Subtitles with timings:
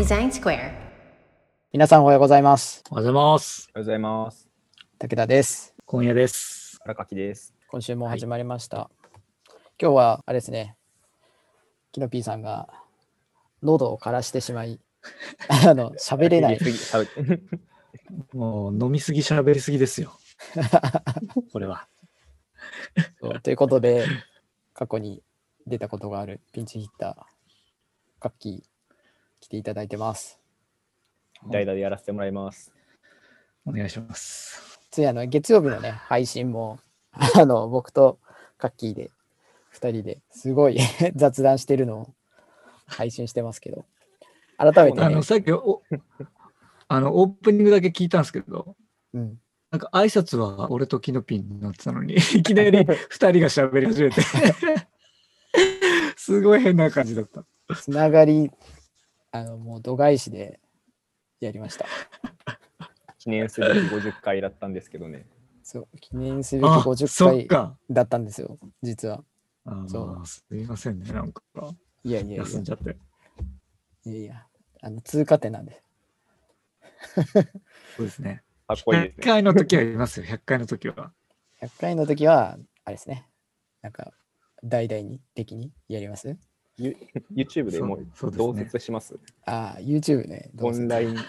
[0.00, 0.72] デザインスクエア。
[1.74, 2.82] 皆さんおはようございます。
[2.90, 3.68] おはようございます。
[3.74, 4.48] おはようございます。
[4.98, 5.74] 武田です。
[5.84, 6.78] 今夜です。
[6.82, 7.54] 荒垣です。
[7.68, 8.90] 今週も始まりました。
[9.78, 10.74] 今日はあれですね、
[11.92, 12.70] キノピーさんが
[13.62, 14.80] 喉を枯らしてしまい、
[15.68, 16.58] あの、喋れない。
[18.32, 20.18] もう飲みすぎ喋りすぎですよ。
[21.52, 21.88] これは。
[23.42, 24.06] ということで、
[24.72, 25.22] 過去に
[25.66, 28.70] 出たことがあるピンチヒッター、カッキー、
[29.40, 30.38] 来ていただいてます。
[31.50, 32.72] 代打でやらせてもらいます。
[33.64, 34.80] お願いします。
[34.90, 36.78] ついあの、月曜日のね、配信も、
[37.12, 38.18] あの、僕と
[38.58, 39.10] カッキーで、
[39.70, 40.78] 二人ですごい
[41.14, 42.14] 雑談してるのを
[42.86, 43.84] 配信してますけど、
[44.58, 45.82] 改めてねあの、、さっきお、
[46.88, 48.76] あの、オープニングだけ聞いたんですけど、
[49.14, 54.20] うん、なんか挨拶は俺とキノピンになってたのに、いきなり二人が喋り始めて、
[56.16, 57.44] すごい変な感じだった。
[57.76, 58.50] つながり、
[59.32, 60.60] あの、もう度外視で
[61.40, 61.86] やりました。
[63.18, 65.26] 記念すべき50回だったんですけどね。
[65.62, 67.76] そう、記念すべきあ、50回。
[67.90, 69.22] だったんですよ、実は。
[69.66, 71.42] あそうすいませんね、なんか、
[72.02, 72.96] いやいやいや、休んじゃって。
[74.04, 74.46] いやいや、
[74.82, 75.82] あの、通過点なんで。
[77.96, 78.42] そうですね。
[78.66, 79.24] かっこいいです100ね。
[79.24, 81.12] 回の時はいますよ、100回の時は。
[81.60, 83.28] 100回の時は、あれですね、
[83.82, 84.12] なんか、
[84.64, 86.28] 大々に、的にやります？
[86.28, 86.38] ユ
[87.34, 89.18] YouTube でもう同そうそうですね説します？
[89.44, 90.50] ああ、YouTube ね。
[90.54, 91.16] どうぞオンライン。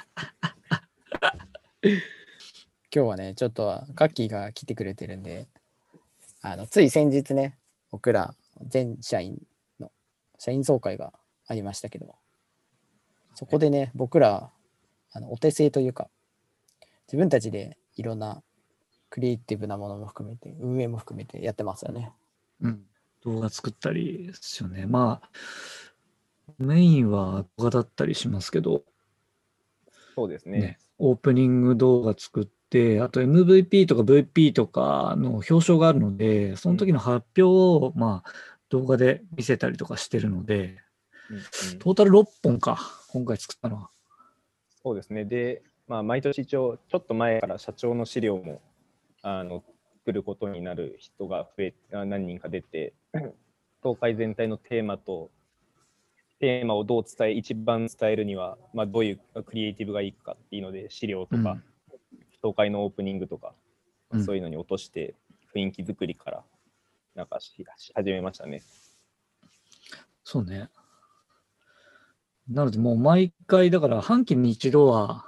[2.94, 5.48] 今日はね、ちょっとカッキーが来てくれてるんで、
[6.42, 7.58] あの、つい先日ね、
[7.90, 8.36] 僕ら
[8.68, 9.42] 全社員
[9.80, 9.92] の
[10.38, 11.14] 社員総会が
[11.48, 12.16] ありましたけど、
[13.36, 14.52] そこでね、僕ら、
[15.14, 16.10] あのお手製というか、
[17.08, 18.44] 自分たちでいろんな
[19.10, 22.12] クリエイティブなものも含めて、運営も含めてやってますよね。
[22.62, 22.86] うん、
[23.24, 24.86] 動画作ったりですよね。
[24.86, 25.30] まあ、
[26.58, 28.84] メインは動画だったりしますけど、
[30.16, 30.60] そうですね。
[30.60, 38.32] ね、オープニング動画作って、あと MVP とか VP とかの表彰があるので、その時の発表を、まあ、
[38.70, 40.80] 動画で見せたりとかしてるので、
[41.30, 43.90] うんうんトータル6本か、今回作ったのは。
[44.84, 45.24] そうですね。
[45.24, 48.62] で、まあ、毎年一応、ちょっと前から社長の資料も
[49.22, 49.64] あの
[50.00, 52.94] 作ることになる人が増えあ何人か出て、
[53.84, 55.32] 東海全体のテーマと、
[56.40, 61.64] テーマをどう伝え、一番伝えるには、まあ、どういうクリエイティブがいいかっていうので、資料とか、うん
[62.44, 63.54] 東海のオープニングとか、
[64.10, 65.14] うんそういうのに落として、
[65.54, 66.44] 雰囲気作りから、
[67.14, 68.64] なんかしし始めましたね。
[70.24, 70.70] そうね。
[72.50, 75.26] なので、もう毎回、だから半期に一度は、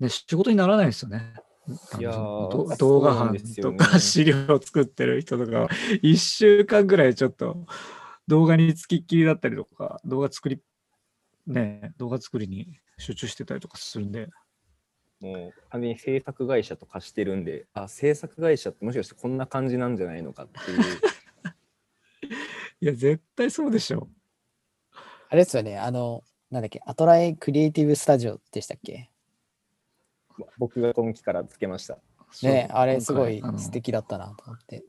[0.00, 1.34] ね、仕事にならないですよね。
[1.98, 5.68] いや動画班とか資料を作ってる人とか、
[6.02, 7.66] 1週間ぐらいちょっと
[8.28, 10.60] 動画につきっきりだったりとか、動画作り、
[11.46, 14.28] ね、動画作りに集中してたりとかするんで、
[15.20, 20.80] もう完全に制作会社と化してるんで、あ、制作会社ってもしかしてこんな感じなんじゃないのかっていう。
[22.80, 24.08] いや、絶対そうでしょ。
[25.28, 29.10] あれですよね、あの、なんだっけ、アトラエクリエイティブスタジオでしたっけ
[30.58, 31.98] 僕が今期からつけました。
[32.42, 34.84] ね、あれすごい素敵だったなと思って。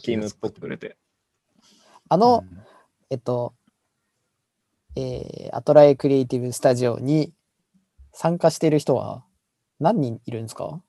[0.00, 0.50] チームっぽく。
[0.50, 0.96] ってくれて。
[2.08, 2.58] あの、うん
[3.10, 3.54] えっと、
[4.96, 7.32] えーアトラエクリエイティブスタジオに
[8.12, 9.24] 参加している人は
[9.80, 10.82] 何人いるんですか？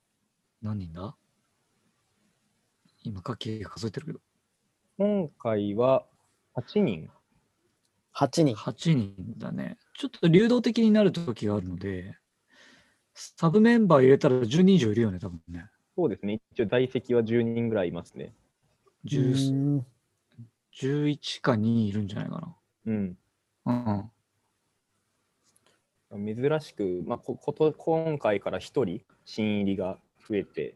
[0.60, 1.16] 何人だ？
[3.04, 4.20] 今、カキが数えてるけど。
[4.98, 6.04] 今回は
[6.56, 7.08] 8人。
[8.14, 8.54] ?8 人。
[8.54, 9.78] 8人だね。
[9.94, 12.18] ちょっと流動的になる時があるので、
[13.36, 15.66] サブメンバー入れたら10人以上いるよね、多分ね。
[15.96, 16.40] そうですね。
[16.52, 18.32] 一応在籍は10人ぐらいいますね。
[19.04, 19.86] う10ーん
[20.72, 23.16] 11か2いるんじゃないかうん。
[23.64, 24.10] な。
[26.12, 29.98] 珍しく、まあ、ここと今回から1人新入りが
[30.28, 30.74] 増えて、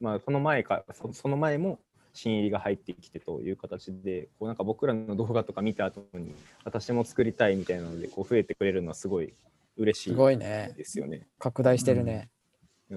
[0.00, 1.78] まあ、その前かそその前も
[2.12, 6.34] 新入りが入ってきてという形でこうなんか僕らの動画とか見た後に
[6.64, 9.34] 私も作りたいみたいなのでこう増えてくれるのはすごい
[9.76, 10.72] 嬉しすいごいね。
[10.76, 11.26] ですよね。
[11.38, 12.30] 拡大してるね。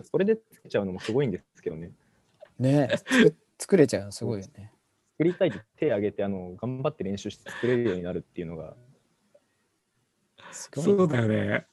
[0.04, 1.92] それで作っちゃうのもすごいんですけどね。
[2.60, 4.72] ね作作れちゃうのすごいよね。
[5.18, 8.76] 作りたいって手を挙げてあの頑張って練習して作れるようになるっていうのが
[10.52, 11.66] すごいそうだよね。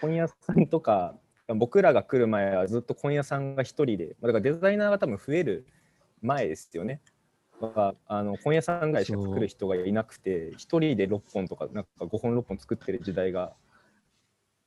[0.00, 1.16] 本屋さんとか
[1.48, 5.66] 僕らが来る前はずっと本屋さんが一人でまあだからデザイナーが多分増える
[6.20, 7.00] 前ですよね。
[7.60, 13.54] まあ、あの本屋さんぐらいしか作る人がいなくて一人で6本とかなんか5本6本作ってる時代が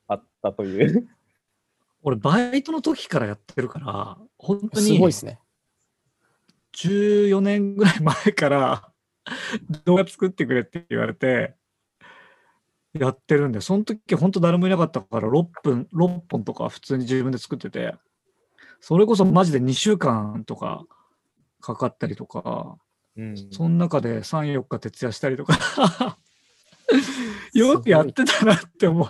[0.08, 1.08] あったという
[2.02, 5.40] 俺、バイトの時からやってるから、本当すにごいですね。
[6.74, 8.92] 14年ぐらい前から
[9.86, 11.56] 動画作ってくれって言われて、
[12.94, 17.96] やってるんで、その時本当誰もいなかったから6分、6本とか普通に自分で作ってて、
[18.80, 20.86] それこそマジで2週間とか
[21.62, 22.78] かかったりとか、
[23.18, 26.18] うんその中で3、4日徹夜したりとか、
[27.54, 29.08] よくやってたなって思う。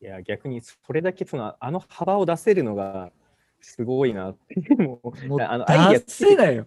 [0.00, 3.10] いや、逆にそれだけそのあの幅を出せるのが
[3.60, 4.74] すごいなって。
[4.76, 6.66] もうもうあのアイディア出せないよ。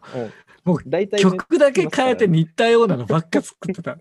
[0.66, 3.92] もう大体曲だけ変えて似たようなのばっか作ってた。
[3.96, 4.00] だ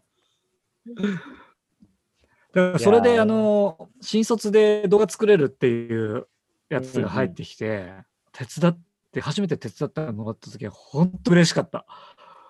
[2.52, 6.26] からそれであの新卒で動画作れるっていう
[6.70, 7.92] やつが入ってきて、
[8.32, 8.78] 手伝っ
[9.16, 11.86] て初めて手伝ったのがあった時は本当嬉しかった。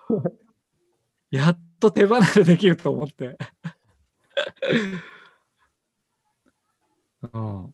[1.31, 3.37] やっと手離れできると思って。
[7.33, 7.73] うん、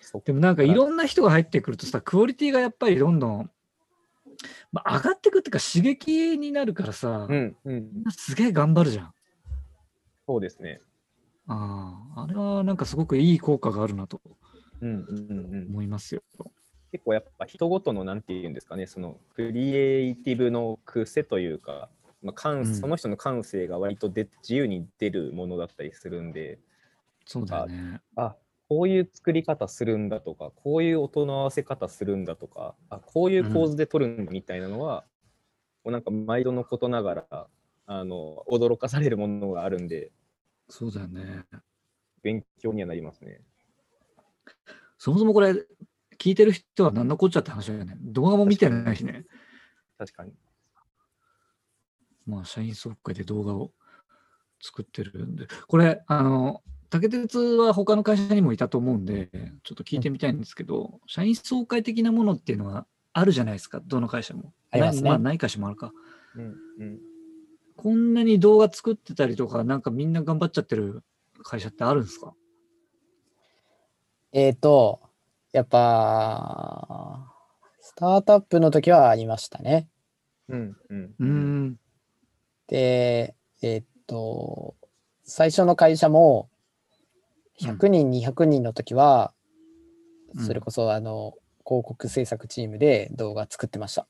[0.00, 3.50] そでもなんかいろんな人が入ってくるとさ、クオリティがやっぱりどんどん、
[4.72, 9.14] まあ、上がってくっていうか刺激になるからさ、うんうん、すげえ頑張るじゃん。
[10.26, 10.80] そうですね。
[11.46, 14.20] ああ、あれはなんかすごくいい効果があるなと
[14.80, 16.22] うんうんうんうん、思いますよ。
[16.96, 21.90] 結構やっぱ人ごとのなんていうんですかね、そのクリエイティブの癖というか、
[22.22, 26.58] まあ感うんその人の感性が割とで自由に出るものだったりするんで、
[27.26, 28.00] そうだよね。
[28.16, 28.34] あ
[28.70, 35.04] こういう作り方するんだとか、こういう音の合わせ方するんだとか、あこういう構図で撮るんだみたいなのは、
[35.84, 37.46] こうなんか毎度のことながら
[37.84, 40.12] あの驚かされるものがあるんで、
[40.70, 41.44] そうだよね。
[42.22, 43.42] 勉強にはなりますね。
[44.98, 45.52] そもそもこれ、
[46.18, 47.96] 聞いてる人は何のこっちゃって話だよね。
[48.00, 49.24] 動画も見てないしね。
[49.98, 50.32] 確かに。
[52.26, 53.72] まあ、社員総会で動画を
[54.60, 55.46] 作ってるんで。
[55.68, 59.30] これ、あの、竹鉄は他の会社にもいたと思うんで、
[59.62, 64.52] ちょっと聞いてみたいんですけど、社員総会的なものっていうのはあるじゃないですか、どの会社も。
[64.70, 65.92] ありますねないまあ、ない会社もあるか。
[66.36, 67.00] うんうん、
[67.76, 71.02] こんなに動画作ってたりとか、なんかみんな頑張っちゃってる
[71.42, 72.34] 会社ってあるんですか？
[74.32, 75.00] えっ、と、
[75.56, 77.32] やっぱ、
[77.80, 79.88] スタートアップの時はありましたね。
[80.50, 81.76] うんうんうーん。
[82.66, 84.74] で、えっ、と、
[85.24, 86.50] 最初の会社も、
[87.58, 89.32] 100人、200人の時は、
[90.34, 91.32] うんそれこそ、あの、
[91.64, 94.06] 広告制作チームで動画作ってました。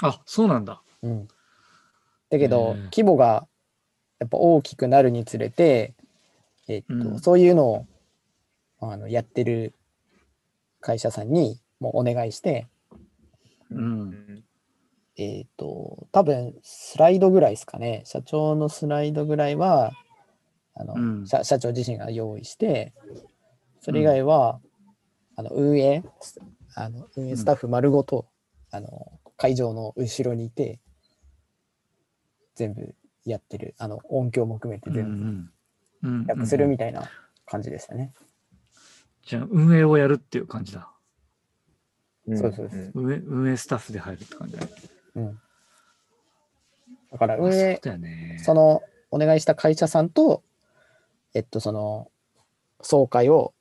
[0.00, 0.80] あ、そうなんだ。
[1.02, 1.28] うん。
[2.30, 3.46] だけど、規模が
[4.18, 5.94] やっぱ大きくなるにつれて、
[6.68, 7.86] えっとうんそういうのを
[8.80, 9.74] あのやってる
[10.86, 12.68] 会社さんにもうお願いして、
[13.72, 14.44] うん。
[15.16, 18.02] えっと多分スライドぐらいですかね。
[18.04, 19.90] 社長のスライドぐらいは
[20.74, 21.26] あの、うん。
[21.26, 22.92] 社社長自身が用意して
[23.80, 24.60] それ以外は、
[25.34, 26.04] あの運営
[26.76, 28.26] あの運営スタッフ丸ごと、
[28.70, 30.78] あの会場の後ろにいて
[32.54, 32.94] 全部
[33.24, 33.74] やってる。
[33.78, 35.50] あの音響も含めてうんう全部ん
[36.02, 37.10] うん訳するみたいな
[37.44, 38.12] 感じでしたね。
[39.26, 40.88] じゃあ、運営をやるっていう感じだ。
[42.28, 44.66] うんそうそうそう運営運営スタッフで入るって感じだ。
[45.14, 45.38] うん、
[47.12, 48.40] だからあ運営そうだよね。
[48.42, 48.82] その
[49.12, 50.42] お願いした会社さんと
[51.34, 52.10] えっとその
[52.80, 53.54] 総会を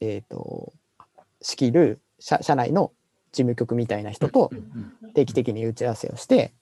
[0.00, 0.74] えっと
[1.40, 2.92] 仕切る社社内の
[3.32, 4.58] 事務局みたいな人とうん
[5.04, 6.52] うん定期的に打ち合わせをして、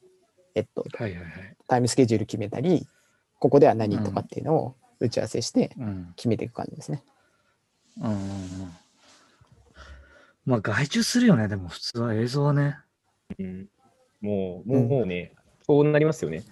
[0.55, 1.57] えっと、はいはいはい。
[1.67, 2.87] タイムスケジュール決めたり
[3.41, 7.03] ここでは何とかっていうのを打ち合わせしてうん決めていく感じですね。
[8.01, 8.73] うんうんうん
[10.45, 12.79] まあ、外注するよね、でも普通は映像はね。
[13.39, 13.69] うん
[14.21, 15.33] もう、もうもうね、
[15.67, 16.43] そうなりますよね。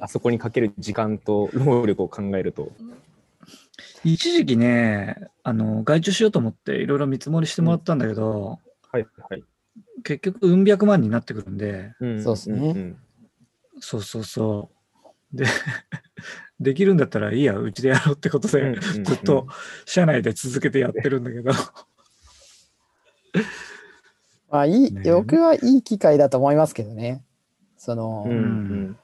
[0.00, 2.72] あそこにかける時間と労力を考えると。
[4.04, 8.58] 一時期ね、あの外注しようと思っていろいろ見積もりしてもらったんだけど、
[8.90, 9.44] はいはい。
[10.04, 12.96] 結局、うん百万になってくるんで、うんそうっすねんん
[13.80, 14.70] そうそうそ
[15.32, 15.36] う。
[15.36, 15.44] で、
[16.60, 19.04] できるんだったらいいや、うちでやろうってことで、うんうんうん。
[19.04, 19.46] ずっと
[19.84, 21.52] 社内で続けてやってるんだけど。
[24.50, 25.12] まあいい、ね。
[25.12, 27.22] 僕はいい機会だと思いますけどね。
[27.76, 28.98] その、うんうん。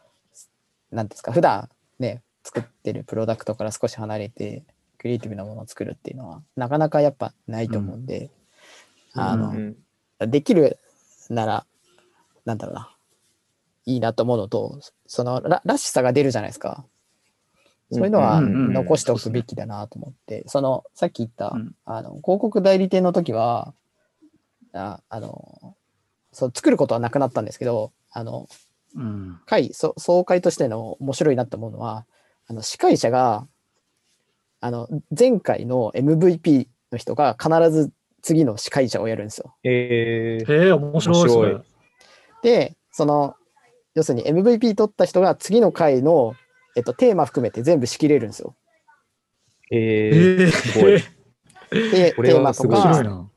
[0.91, 1.69] なんですか、普段
[1.99, 4.65] ね、作ってるプロダクトから少し離れて、
[4.99, 8.31] クリエイティブなものを作るっていうのは、なかなかやっぱないと思うんで、
[9.13, 9.77] あの、うん。
[10.31, 10.79] できる
[11.29, 11.67] なら、
[12.45, 12.97] なんだろうな、
[13.85, 16.87] いいなと思うのと、そのららしさが出るじゃないですか。
[17.93, 23.75] そういうのは残しておくべきだなと思って、その、さっき言った、うんあの、広告代理店の時は、
[24.73, 25.77] ああの、
[26.33, 28.49] そう、作ることはなくなったんですけど、あの、
[28.95, 29.41] うん。
[29.47, 32.07] 会、そ総会としての面白いなと思うのは、
[32.47, 33.47] あの、司会者が、
[34.61, 37.91] あの、前回の MVP の人が必ず
[38.23, 39.55] 次の司会者をやるんですよ。
[39.65, 41.59] えーへえ、面白いそ面白れい。
[42.43, 43.35] で、その、
[43.95, 46.35] 要するに MVP 取った人が次の回の
[46.77, 48.55] えっと、テーマ含めて全部仕切れるんですよ。
[49.71, 51.03] ええー、ー、すごい。
[51.71, 53.29] テーマとか。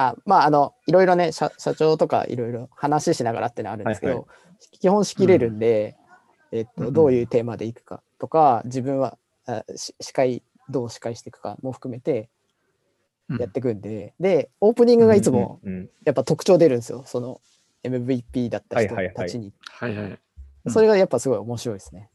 [0.00, 4.26] あまあ、あの、いろいろね社、社長とかいろいろ話しながらってのはあるんですけど、はいは
[4.80, 5.96] 基本仕切れるんで、
[6.52, 12.28] えっと、うんどういうテーマでいくかとか、自分はあし司会、どう司会していくかも含めて
[13.28, 17.02] うんやっていくんで、で、オープニングがいつもうんうんやっぱ特徴出るんですよ。
[17.04, 17.40] その
[17.82, 19.52] MVP だった人はいはいはいたちに。
[19.68, 20.10] はいはい。
[20.10, 20.18] うん
[20.70, 22.10] それがやっぱすごい面白いですね。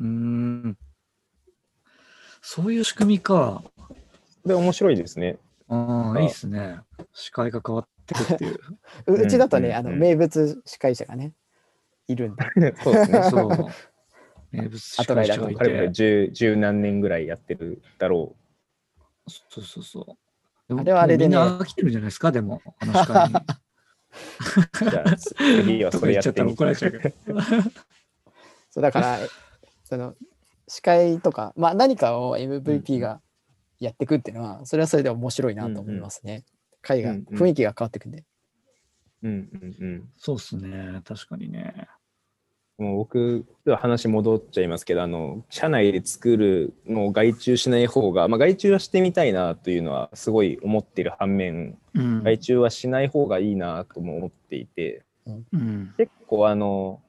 [0.00, 0.78] うーん。
[2.42, 3.62] そういう仕組みか。
[4.44, 5.38] で、面白いですね。
[5.68, 6.80] ああ、あいいっすね。
[7.12, 8.58] 視界が変わってくっていう。
[9.06, 11.34] う うちだとね、あの名物司会者がね、
[12.08, 12.74] いるんで。
[12.82, 13.22] そうですね。
[13.30, 13.68] そう。
[14.50, 15.92] 名物司会者がい彼もて。
[15.92, 18.34] 十十何年ぐらいやってるだろ
[19.28, 20.16] そうそうそう。
[20.68, 23.34] でもあれはあれでねみんな飽きてるんじゃないですか、でも、あの司会に。
[23.34, 23.38] う。
[24.90, 26.98] じゃあ、次はそれやってみとか言っちゃった？
[26.98, 27.40] ら怒られちゃうけど。
[28.70, 29.18] そうだから、
[29.90, 30.14] その
[30.68, 33.20] 司会とか、まあ、何かを MVP が
[33.80, 36.44] やっていくっていうのは、それはそれで面白いなと思いますね。
[36.80, 38.24] 会が、うんうん雰囲気が変わってくんで。
[39.24, 40.08] うんうんうん。
[40.16, 41.02] そうっすね。
[41.04, 41.88] 確かにね。
[42.78, 52.22] もう僕、話戻っちゃいますけど、あの、社内で作るのを外注しない方が、まあ、外注はしてみたいなというのはすごい思っている反面、うん。
[52.22, 55.94] 外注はしない方がいいなとも思っていて、うん。
[55.98, 57.02] 結構あの、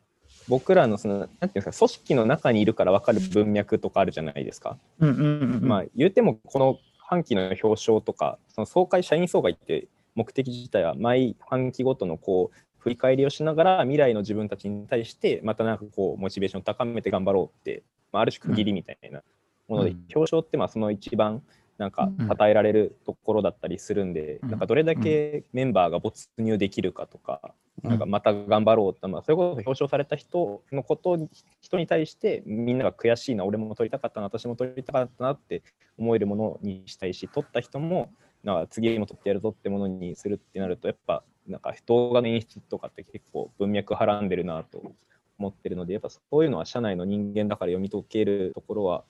[0.52, 4.78] 僕らのその、なんていうんですか、組織の中にいるから分かる文脈とかあるじゃないですか。
[5.00, 5.66] うんうんうんうん。
[5.66, 19.24] まあ、言うても、この半期の表彰とか、その総会、社員総会って目的自体は毎半期ごとのこう振り返りをしながら、未来の自分たちに対して、またなんかこう、モチベーションを高めて頑張ろうって、まあ、ある種区切りみたいな
[19.70, 21.42] もので、うん表彰ってまあその一番
[21.82, 22.28] なんかうん。
[22.28, 24.50] 称えられるところだったりするんで、うん。
[24.52, 27.90] なんかどれだけメンバーが没入できるかとか、うん。
[27.90, 31.28] なんかまた頑張ろうと、まあ、それこそ表彰された人のことに
[31.60, 35.64] 人に対してみんなが悔しいな俺も取りたかったな私も取りたかったなって
[35.98, 44.94] 思えるものにしたいし取った人もなんか次も取ってやるぞってものにするってなるとやっぱなんか動画の演出とかって結構文脈はらんでるなと
[45.40, 49.04] 思ってるのでやっぱそういうのは社内の人間だから読み解けるところは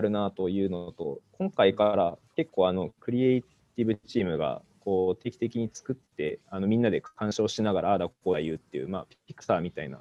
[0.00, 10.00] あるなというのと今回から結構あのクリエイティブチームがこう定期的に作ってあのみんなで鑑賞しながらああだこうだ言うっていう、まあ、ピクサーみたいな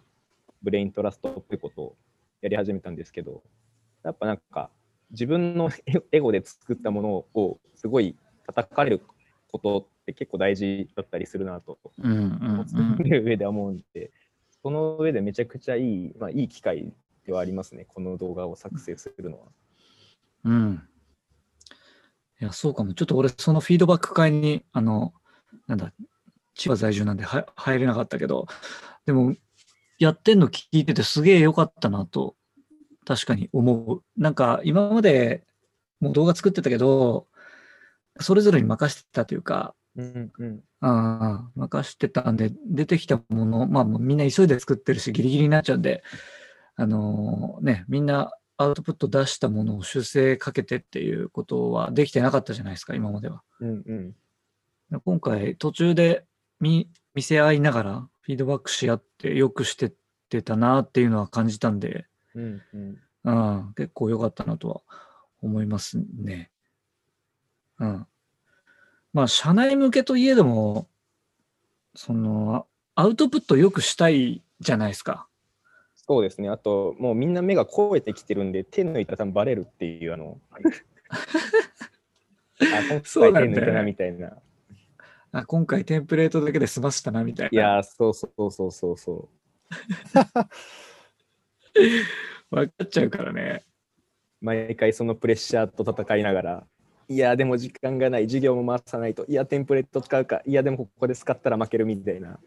[0.64, 1.96] ブレイントラストっぽいことを
[2.42, 3.44] やり始めたんですけど
[4.06, 4.70] やっぱなんか
[5.12, 8.16] 自分のエ エゴで作ったものをすごい
[8.46, 9.02] 叩かれる
[9.52, 14.12] ことって結構大事だったりするなとうんうんうん見る上では思うんで、
[14.64, 16.94] その上でめちゃくちゃいい、まあ、いい機会
[17.26, 19.46] ではありますね、この動画を作成するのは。
[20.44, 20.84] うん。
[22.42, 22.94] いや、そうかも。
[22.94, 25.14] ちょっと俺、そのフィードバック会に、あの、
[25.68, 25.92] なんだ、
[26.56, 28.48] 千葉在住なんでは入れなかったけど、
[29.06, 29.36] でも、
[29.98, 32.36] やってんの聞いててすげえ良かったなと、
[33.06, 34.04] 確かに思う。
[34.18, 35.44] なんか、今まで
[36.00, 37.28] もう動画作ってたけど、
[38.22, 46.04] それぞれに任せてたというか、うんうんああ、任してたんで、出てきたもの、まあみんな急いで作ってるし、ギリギリになっちゃうんで、
[46.76, 48.32] あのーね、みんな
[48.62, 53.42] アウトプット出したものを修正かけてっていうことはできてなかったじゃないですか、今までは。
[53.62, 54.16] うんうん
[55.06, 56.26] 今回、途中で
[56.60, 59.94] 見見せ合いながら、フィードバックし合って、よくしてっ
[60.30, 64.82] てたなっていうのは感じたんで、うんうんうん、結構良かったなとは
[65.42, 66.52] 思いますね。
[67.80, 68.08] うん。
[69.14, 70.90] まあ、社内向けといえども、
[71.96, 75.29] その、アウトプットよくしたいじゃないですか。
[76.10, 80.42] そうですね、あと、もうみんな目が超えてきてるんで、手抜いたら多分バレるっていう、あの、
[82.60, 84.42] あ、今そう回手抜いたなみたいな。
[85.32, 87.62] あ今回テンプレートだけで済ませたなみたいな。
[87.62, 89.30] いやー、そうそうそうそうそ
[92.50, 93.64] 分 かっちゃうからね。
[94.42, 94.46] う。
[94.46, 96.68] 毎回そのプレッシャーと戦いながら、
[97.08, 102.40] いやー、でも時間がない、授業も回さないと、いや、テンプレート使うか、いや、でもここで使ったら負けるみたいな、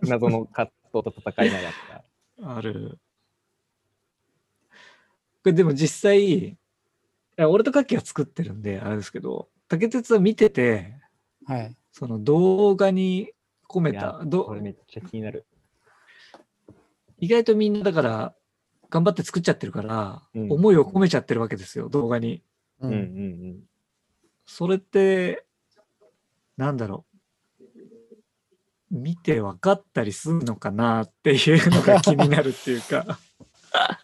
[0.00, 2.04] 謎の葛藤と戦いながら。
[2.42, 2.98] ある。
[5.42, 6.58] これでも実際、
[7.38, 10.94] 俺とカッキーが作ってるんで、あれですけど、竹鉄は見てて、
[11.46, 11.76] はい。
[11.92, 13.32] その動画に
[13.68, 15.46] 込めた、どこれめっちゃ気になる。
[17.18, 18.34] 意外とみんなだから
[18.88, 22.42] 頑張って作っちゃってるから、うん思いを込めちゃってるわけですよ、動画に。
[22.80, 23.00] ううんうんう
[23.54, 23.60] ん。
[24.46, 25.46] それって、
[26.56, 27.09] なんだろう。
[28.90, 33.18] 見て分かったりするのかなっていうのが気になるっていうか。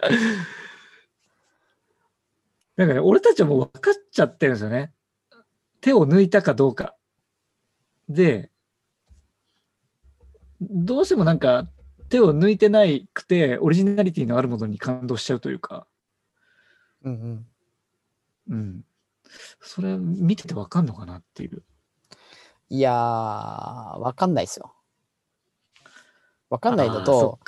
[2.76, 4.92] なんかね、俺たちはもう分かっちゃってるんですよね。
[5.80, 6.94] 手を抜いたかどうか。
[8.08, 8.50] で、
[10.60, 11.68] どうしてもなんか、
[12.08, 15.88] 手を抜いてないくて、オリジナリティのあるものに感動しちゃうというか、
[17.02, 17.46] うんうん。
[18.48, 18.84] うん。
[19.60, 21.62] それ見ててわかんのかなっていう。
[22.68, 24.75] いやー、わかんないですよ。
[26.50, 27.38] わかんないのと。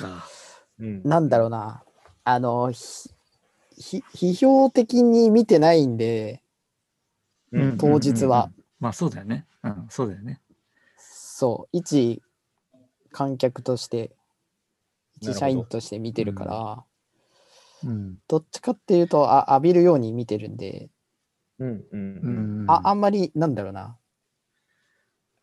[0.78, 1.82] うんなんだろうな、
[2.22, 3.10] あの、ひ
[3.76, 6.42] ひ批評的に見てないんで、
[7.50, 8.64] うん当日はうんうんうん。
[8.80, 9.46] まあそうだよね。
[9.64, 10.40] うん、そうだよね。
[10.98, 12.22] そう、一
[13.10, 14.12] 観客として、
[15.20, 16.84] 一社員として見てるから、
[17.84, 18.18] うん。
[18.28, 20.90] どっちかっていうと、あ浴びるように見てるんで、
[21.58, 23.96] うんうんううんん、ああんまり、なんだろうな、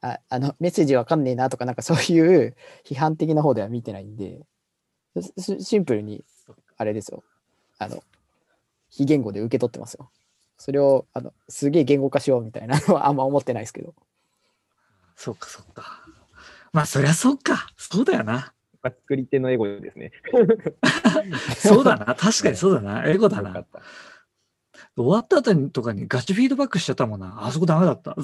[0.06, 4.46] ああのメッセージわかんねえなとか、なんかそういう批判的な方では見てないんで、
[5.38, 6.24] シシンプルに、
[6.78, 7.24] あれですよ、
[7.80, 8.04] あの、
[8.90, 10.12] 非言語で受け取ってますよ。
[10.58, 13.96] それを、あの、すげえ言語化しようみたいなのはあんま思ってないですけど。
[15.16, 16.04] そうか、そうか。
[16.72, 17.68] まあそりゃそうか。
[17.76, 18.54] そうだよな。
[18.84, 20.12] 作り手のエゴですね。
[21.58, 22.14] そうだな。
[22.14, 23.08] 確かにそうだな。
[23.08, 23.68] エゴだなよかっ。
[23.72, 23.82] た。
[24.96, 27.38] 終わった後にとかにガチフィードバックしちゃったもんな。
[27.42, 28.16] あそこダメだった。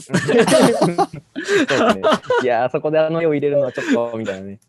[1.96, 2.02] ね。
[2.44, 4.60] いや、あそこであの絵を入れるのはちょっと、みたいなね。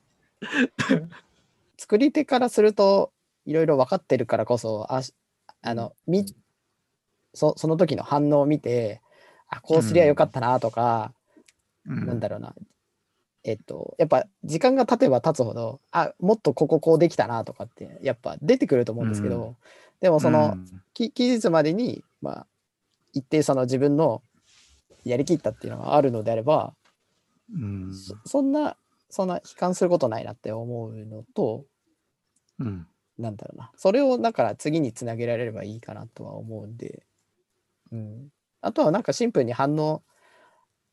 [1.79, 3.13] 作り手からすると
[3.45, 5.15] いろいろ分かってるからこそあし
[5.63, 6.25] あのみ
[7.35, 9.01] そその時の反応を見て
[9.49, 11.13] あこうすりゃよかったなとか、
[11.87, 12.55] うんなんだろうな
[13.43, 19.57] えっとやっぱ時間が経てば経つほどあもっとこここうできたなとかってやっぱ出てくると思うんですけど、うん
[20.03, 22.47] でもその、うんき期日までにまあ
[23.15, 24.23] 一定その自分の
[25.07, 26.75] やりきったっていうのがあるのであれば、
[27.51, 28.77] うんそそんな
[29.09, 31.65] そんな悲観することないなって思うのと
[32.59, 32.87] うん
[33.19, 33.71] なんだろうな。
[33.77, 37.05] それをだから次につなげられればいいかなとは思うんで。
[37.91, 38.29] うん。
[38.61, 40.03] あとはなんかシンプルに反応、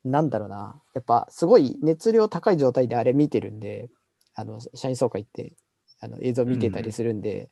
[0.04, 0.82] なんだろうな。
[0.94, 3.89] やっぱすごい熱量高い状態であれ見てるんで、
[4.36, 5.54] あの、社員総会って
[6.00, 7.50] あの映像見てたりするんで、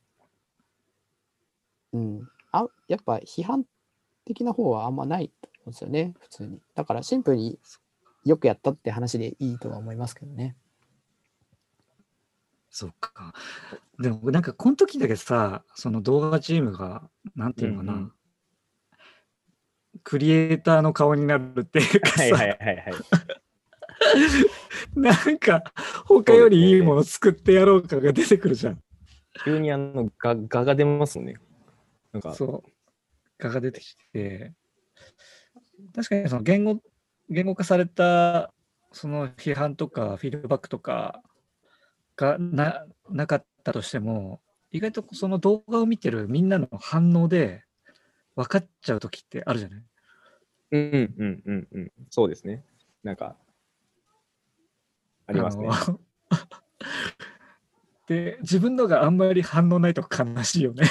[1.92, 3.64] うん、あ、やっぱ批判
[4.24, 6.60] 的な方はあんまないと思うんですよね、普通に。
[6.74, 7.58] だからシンプルに
[8.24, 10.56] よくやったって話でいいとは思いますけどね。
[12.70, 13.32] そっか。
[13.98, 18.12] でもなんかこの時だけさ、その動画チームが、なんていうのかな、うんうん
[20.04, 22.94] クリエイターの顔になるっていうかさ、はいはいはいはい。
[24.94, 25.64] なんか
[26.06, 28.82] 他よりいいもの作ってやろうかが出てくるじゃん。
[29.44, 31.34] 急にあの、が、がが出ますね。
[32.12, 32.70] なんか、そう。
[33.38, 34.52] 画が出てきて、
[35.94, 36.80] 確かにその言語、
[37.28, 38.52] 言語化された
[38.92, 41.22] その批判とかフィードバックとか
[42.16, 44.40] がななかったとしても、
[44.70, 47.64] 意外とその動画を見てるみんなの反応で
[48.34, 49.82] 分かっちゃう時ってあるじゃない？
[50.72, 51.92] うんうんうんうんうん。
[52.10, 52.64] そうですね。
[53.02, 53.36] なんか、
[55.26, 55.68] ありますね。
[58.08, 60.84] で、自分のがあんまり反応ないと悲しいよね。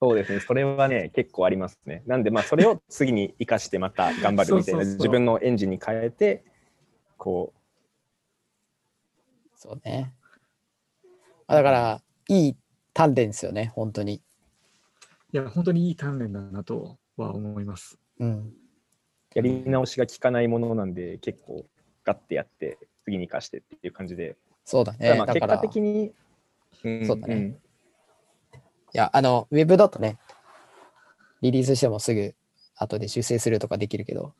[0.00, 0.40] そうですね。
[0.40, 2.02] それはね、結構ありますね。
[2.06, 6.44] なんで、まあ、それを次に生かしてまた頑張るみたいな、そうそうそう自分のエンジンに変えて、
[7.16, 7.54] こ
[9.54, 10.12] そうね。
[11.46, 12.56] あだから、いい
[12.94, 14.14] 鍛錬ですよね、本当に。
[14.16, 14.22] い
[15.32, 17.98] や、本当にいい鍛錬だなとは思います。
[18.18, 18.48] うん。
[18.48, 18.52] う、
[19.34, 21.64] やり直しが効かないものなんで、結構、
[22.04, 25.14] ガッてやって、次に生かしてっていう感じで、そうだね。
[25.14, 26.12] まあ、結果的に、
[26.86, 27.65] んそうだねん
[28.96, 30.18] や、あの、ウェブだとね、
[31.42, 32.34] リリースしてもすぐ
[32.76, 34.32] 後で修正するとかできるけど、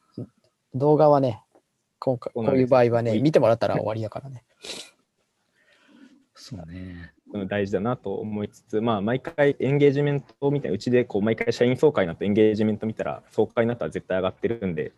[0.75, 1.43] 動画はね、
[1.99, 4.45] 今回、こういう場合はね、はい見てもらったら終わりだからね。
[6.35, 7.13] そうね。
[7.49, 14.93] 大事だなと思いつつ、まあ、毎回エンゲージメントみたいな、うちでこう毎回社員総会になってエンゲージメント見たら、総会になったら絶対上がってるんで、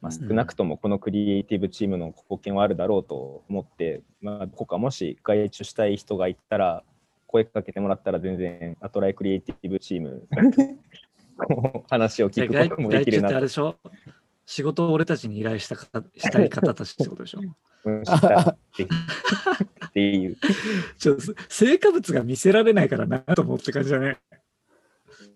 [0.00, 6.84] まあ、うん少なくともこのクリエイティブチームの貢献はあるだろうと思って、まあ、どこかもし外注したい人がいたら、
[7.30, 10.26] 声かけてもらったら全然、アトライクリエイティブチーム、
[11.88, 13.76] 話を聞く外こともできるなとあれでしょ？
[14.46, 17.40] 仕事を俺たちに依頼したかしたい方たちってことでしょ？
[17.84, 18.86] うんしたってっ
[19.92, 20.36] ていう。
[20.98, 24.18] ちょっと成果物が見せられないからなと思うって感じだね。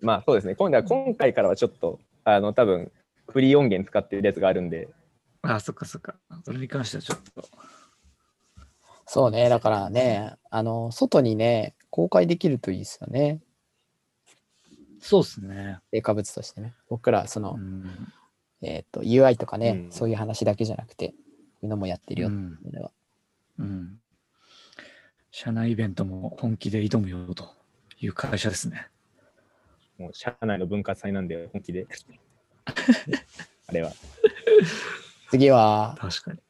[0.01, 2.91] まあそうですね、今度は今回からはちょっと、あの多分
[3.29, 4.89] フリー音源使ってるやつがあるんで、
[5.43, 6.17] あそっかそっか。
[6.45, 7.49] それに関してはちょっと。
[9.07, 13.39] そうね、だからね、あの、外にね、公開できるといいですよね。
[14.99, 15.79] そうっすね。
[15.93, 16.75] 成果物としてね。
[16.89, 18.13] 僕ら、そのう、ん。
[18.63, 21.15] えっ、と、UI とかね、うんそういう話だけじゃなくて、こ
[21.63, 22.91] ういうのもやってるよってうんいうのは。
[23.61, 24.01] うん。
[25.31, 27.49] 社内イベントも本気で挑むよと
[28.01, 28.89] いう会社ですね。
[29.97, 31.87] もう社内の文化祭なんで本気で。
[33.69, 33.93] あれは。
[35.31, 36.41] 次は、確かに。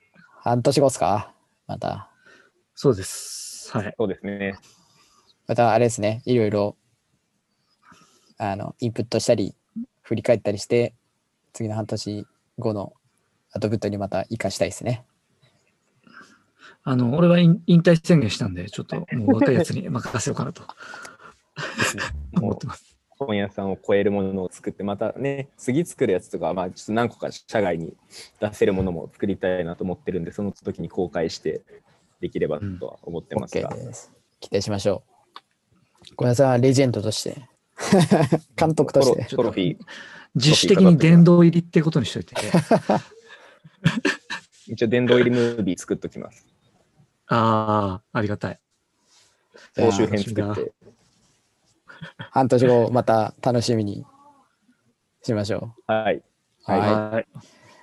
[0.40, 1.34] 半年後っすか？
[1.66, 2.10] また。
[2.74, 3.70] そうです。
[3.76, 3.94] はい。
[3.98, 4.54] そうですね。
[5.46, 6.76] またあれですね、いろいろ、
[8.38, 9.54] あの、インプットしたり、
[10.02, 10.94] 振り返ったりして、
[11.52, 12.26] 次の半年
[12.58, 12.92] 後の
[13.52, 15.04] アウトプットにまた活かしたいですね。
[16.82, 20.62] あの、俺は引引退宣言したんで、ちょっともう若いやつに任せようかなと
[22.36, 22.94] 思もうってます。
[23.18, 27.94] 本屋さんを超えるものを作って、またね、次作るやつとかは、まあ、ちょっと何個か社外に
[28.40, 31.62] 出せるものも作りたいなと思ってるんで、その時に公開して
[32.20, 34.12] できればとは思ってますが、OK です。
[34.40, 35.13] 期待しましょう。
[36.14, 37.48] 小屋さんはレジェンドとして、
[38.56, 39.78] 監督として、トロフィー、
[40.34, 42.34] 自主的に殿堂入りってことにしといて。
[44.66, 46.46] 一応殿堂入りムービー作っときます。
[47.26, 48.60] ああ、ありがたい。
[49.74, 50.72] じゃあ総集編作って。
[52.30, 54.04] 半年後また楽しみに
[55.22, 56.16] しましょはい。
[56.16, 56.22] う。
[56.64, 56.80] はい。
[56.80, 57.26] はい。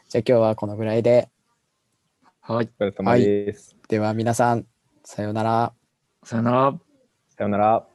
[0.10, 1.30] じゃあ今日はこのぐらいで、
[2.42, 2.70] はい。
[2.80, 3.76] お疲れ様です。
[3.88, 4.66] では皆さん、
[5.04, 5.74] さようなら。
[6.24, 6.80] さよなら。
[7.30, 7.91] さよなら。